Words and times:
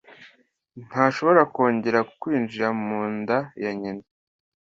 ntashobora 0.87 1.41
kongera 1.53 1.99
kwinjira 2.19 2.67
mu 2.85 2.99
nda 3.17 3.37
ya 3.61 3.71
nyina 3.79 4.05